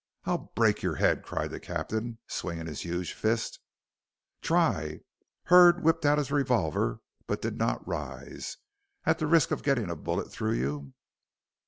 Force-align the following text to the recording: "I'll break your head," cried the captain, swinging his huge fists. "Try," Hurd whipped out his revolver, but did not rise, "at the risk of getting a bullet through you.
"I'll 0.25 0.51
break 0.55 0.81
your 0.81 0.95
head," 0.95 1.21
cried 1.21 1.51
the 1.51 1.59
captain, 1.59 2.17
swinging 2.25 2.65
his 2.65 2.81
huge 2.81 3.13
fists. 3.13 3.59
"Try," 4.41 5.01
Hurd 5.43 5.83
whipped 5.83 6.07
out 6.07 6.17
his 6.17 6.31
revolver, 6.31 7.01
but 7.27 7.43
did 7.43 7.55
not 7.59 7.87
rise, 7.87 8.57
"at 9.05 9.19
the 9.19 9.27
risk 9.27 9.51
of 9.51 9.61
getting 9.61 9.91
a 9.91 9.95
bullet 9.95 10.31
through 10.31 10.53
you. 10.53 10.93